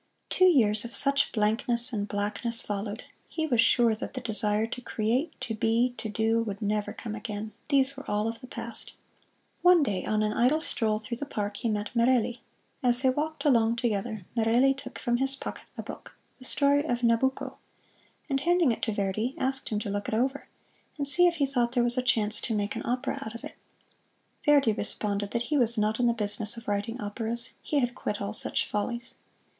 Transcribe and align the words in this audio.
Two 0.31 0.45
years 0.45 0.83
of 0.83 0.95
such 0.95 1.31
blankness 1.31 1.93
and 1.93 2.07
blackness 2.07 2.63
followed. 2.63 3.03
He 3.29 3.45
was 3.45 3.61
sure 3.61 3.93
that 3.93 4.15
the 4.15 4.21
desire 4.21 4.65
to 4.65 4.81
create, 4.81 5.39
to 5.41 5.53
be, 5.53 5.93
to 5.99 6.09
do, 6.09 6.41
would 6.41 6.59
never 6.59 6.91
come 6.91 7.13
again 7.13 7.51
these 7.69 7.95
were 7.95 8.09
all 8.09 8.27
of 8.27 8.41
the 8.41 8.47
past. 8.47 8.93
One 9.61 9.83
day 9.83 10.03
on 10.03 10.23
an 10.23 10.33
idle 10.33 10.59
stroll 10.59 10.97
through 10.97 11.17
the 11.17 11.27
park 11.27 11.57
he 11.57 11.69
met 11.69 11.95
Merelli. 11.95 12.41
As 12.81 13.03
they 13.03 13.11
walked 13.11 13.45
along 13.45 13.75
together, 13.75 14.25
Merelli 14.35 14.73
took 14.73 14.97
from 14.97 15.17
his 15.17 15.35
pocket 15.35 15.65
a 15.77 15.83
book, 15.83 16.15
the 16.39 16.45
story 16.45 16.83
of 16.83 17.03
"Nabucco," 17.03 17.57
and 18.27 18.39
handing 18.39 18.71
it 18.71 18.81
to 18.81 18.91
Verdi, 18.91 19.35
asked 19.37 19.69
him 19.69 19.77
to 19.81 19.89
look 19.91 20.07
it 20.07 20.15
over, 20.15 20.47
and 20.97 21.07
see 21.07 21.27
if 21.27 21.35
he 21.35 21.45
thought 21.45 21.73
there 21.73 21.83
was 21.83 21.99
a 21.99 22.01
chance 22.01 22.41
to 22.41 22.55
make 22.55 22.75
an 22.75 22.81
opera 22.85 23.19
out 23.23 23.35
of 23.35 23.43
it. 23.43 23.53
Verdi 24.47 24.73
responded 24.73 25.29
that 25.29 25.43
he 25.53 25.57
was 25.59 25.77
not 25.77 25.99
in 25.99 26.07
the 26.07 26.13
business 26.13 26.57
of 26.57 26.67
writing 26.67 26.99
operas 26.99 27.51
he 27.61 27.79
had 27.81 27.93
quit 27.93 28.19
all 28.19 28.33
such 28.33 28.67
follies. 28.67 29.13